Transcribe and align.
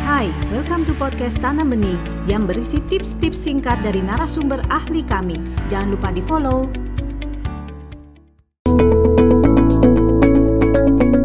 Hai, 0.00 0.32
welcome 0.48 0.88
to 0.88 0.96
podcast 0.96 1.36
Tanam 1.44 1.76
Benih 1.76 2.00
yang 2.24 2.48
berisi 2.48 2.80
tips-tips 2.88 3.36
singkat 3.36 3.84
dari 3.84 4.00
narasumber 4.00 4.64
ahli 4.72 5.04
kami. 5.04 5.36
Jangan 5.68 5.88
lupa 5.92 6.08
di 6.08 6.22
follow. 6.24 6.72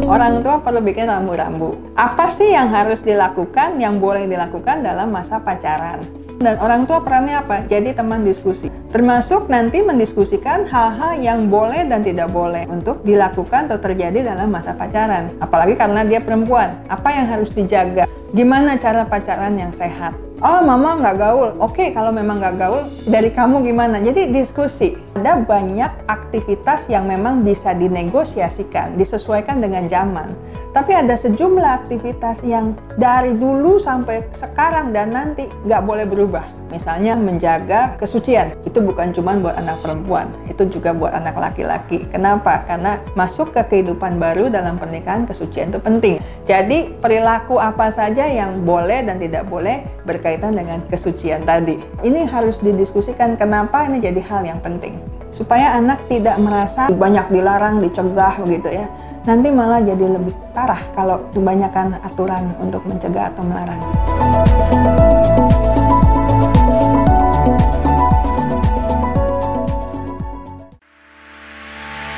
Orang 0.04 0.44
tua 0.44 0.60
perlu 0.60 0.84
bikin 0.84 1.08
rambu-rambu. 1.08 1.96
Apa 1.96 2.28
sih 2.28 2.52
yang 2.52 2.68
harus 2.68 3.00
dilakukan, 3.00 3.80
yang 3.80 3.96
boleh 3.96 4.28
dilakukan 4.28 4.84
dalam 4.84 5.08
masa 5.08 5.40
pacaran? 5.40 6.25
Dan 6.36 6.60
orang 6.60 6.84
tua 6.84 7.00
perannya 7.00 7.40
apa? 7.40 7.64
Jadi 7.64 7.96
teman 7.96 8.20
diskusi. 8.20 8.68
Termasuk 8.92 9.48
nanti 9.48 9.80
mendiskusikan 9.80 10.68
hal-hal 10.68 11.16
yang 11.16 11.48
boleh 11.48 11.88
dan 11.88 12.04
tidak 12.04 12.28
boleh 12.28 12.68
untuk 12.68 13.00
dilakukan 13.04 13.72
atau 13.72 13.80
terjadi 13.80 14.20
dalam 14.20 14.52
masa 14.52 14.76
pacaran. 14.76 15.32
Apalagi 15.40 15.80
karena 15.80 16.04
dia 16.04 16.20
perempuan. 16.20 16.76
Apa 16.92 17.08
yang 17.12 17.26
harus 17.28 17.52
dijaga? 17.56 18.04
Gimana 18.36 18.76
cara 18.76 19.08
pacaran 19.08 19.56
yang 19.56 19.72
sehat? 19.72 20.12
Oh, 20.44 20.60
mama 20.60 21.00
nggak 21.00 21.16
gaul. 21.16 21.50
Oke, 21.64 21.96
kalau 21.96 22.12
memang 22.12 22.36
nggak 22.36 22.60
gaul, 22.60 22.84
dari 23.08 23.32
kamu 23.32 23.64
gimana? 23.64 23.96
Jadi 24.04 24.28
diskusi. 24.28 24.92
Ada 25.16 25.40
banyak 25.40 26.12
aktivitas 26.12 26.92
yang 26.92 27.08
memang 27.08 27.40
bisa 27.40 27.72
dinegosiasikan, 27.72 29.00
disesuaikan 29.00 29.64
dengan 29.64 29.88
zaman. 29.88 30.28
Tapi 30.76 30.92
ada 30.92 31.16
sejumlah 31.16 31.88
aktivitas 31.88 32.44
yang 32.44 32.76
dari 33.00 33.32
dulu 33.32 33.80
sampai 33.80 34.28
sekarang 34.36 34.92
dan 34.92 35.16
nanti 35.16 35.48
nggak 35.64 35.80
boleh 35.88 36.04
berubah. 36.04 36.44
Misalnya 36.68 37.16
menjaga 37.16 37.96
kesucian. 37.96 38.52
Itu 38.60 38.84
bukan 38.84 39.16
cuma 39.16 39.40
buat 39.40 39.56
anak 39.56 39.80
perempuan, 39.80 40.28
itu 40.44 40.68
juga 40.68 40.92
buat 40.92 41.16
anak 41.16 41.32
laki-laki. 41.32 42.04
Kenapa? 42.12 42.60
Karena 42.68 43.00
masuk 43.16 43.56
ke 43.56 43.64
kehidupan 43.72 44.20
baru 44.20 44.52
dalam 44.52 44.76
pernikahan 44.76 45.24
kesucian 45.24 45.72
itu 45.72 45.80
penting. 45.80 46.20
Jadi 46.44 46.92
perilaku 47.00 47.56
apa 47.56 47.88
saja 47.88 48.28
yang 48.28 48.60
boleh 48.60 49.00
dan 49.00 49.16
tidak 49.16 49.48
boleh 49.48 49.80
berkaitan 50.04 50.52
dengan 50.52 50.84
kesucian 50.92 51.48
tadi. 51.48 51.80
Ini 52.04 52.28
harus 52.28 52.60
didiskusikan 52.60 53.40
kenapa 53.40 53.88
ini 53.88 53.96
jadi 53.96 54.20
hal 54.20 54.44
yang 54.44 54.60
penting. 54.60 55.00
Supaya 55.32 55.72
anak 55.72 56.04
tidak 56.12 56.36
merasa 56.36 56.92
banyak 56.92 57.32
dilarang, 57.32 57.80
dicegah 57.80 58.44
begitu 58.44 58.84
ya. 58.84 58.88
Nanti 59.26 59.50
malah 59.50 59.82
jadi 59.82 60.06
lebih 60.06 60.32
parah 60.66 60.82
kalau 60.98 61.22
kebanyakan 61.30 61.94
aturan 62.02 62.50
untuk 62.58 62.82
mencegah 62.90 63.30
atau 63.30 63.46
melarang. 63.46 63.78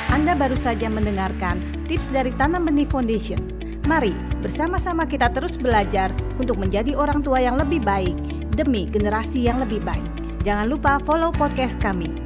Anda 0.09 0.33
baru 0.33 0.57
saja 0.57 0.89
mendengarkan 0.89 1.61
tips 1.93 2.09
dari 2.09 2.33
Tanam 2.41 2.65
Benih 2.65 2.89
Foundation. 2.89 3.37
Mari 3.85 4.17
bersama-sama 4.41 5.05
kita 5.05 5.29
terus 5.29 5.61
belajar 5.61 6.09
untuk 6.41 6.57
menjadi 6.57 6.97
orang 6.97 7.21
tua 7.21 7.45
yang 7.45 7.61
lebih 7.61 7.85
baik 7.85 8.17
demi 8.57 8.89
generasi 8.89 9.45
yang 9.45 9.61
lebih 9.61 9.85
baik. 9.85 10.09
Jangan 10.49 10.73
lupa 10.73 10.97
follow 11.05 11.37
podcast 11.37 11.77
kami 11.85 12.17